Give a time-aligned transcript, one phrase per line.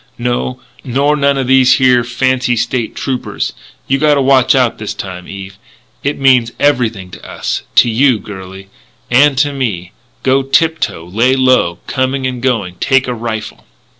[0.17, 3.53] No, nor none o' these here fancy State Troopers.
[3.87, 5.59] You gotta watch out this time, Eve.
[6.03, 8.69] It means everything to us to you, girlie
[9.11, 9.91] and to me.
[10.23, 11.05] Go tip toe.
[11.05, 12.77] Lay low, coming and going.
[12.79, 13.67] Take a rifle."